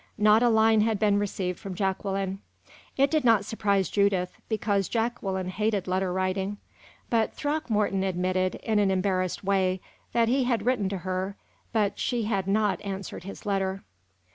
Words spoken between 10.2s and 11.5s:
he had written to her,